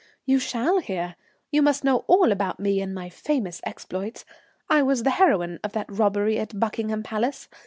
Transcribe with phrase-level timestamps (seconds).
[0.25, 1.15] "You shall hear,
[1.51, 4.25] you must know all about me and my famous exploits.
[4.67, 7.47] I was the heroine of that robbery at Buckingham Palace.